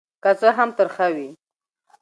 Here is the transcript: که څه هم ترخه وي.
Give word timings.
که 0.23 0.31
څه 0.39 0.49
هم 0.57 0.69
ترخه 0.77 1.07
وي. 1.15 1.29